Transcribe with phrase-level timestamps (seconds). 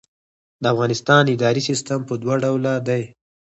[0.61, 3.01] د افغانستان اداري سیسټم په دوه ډوله دی.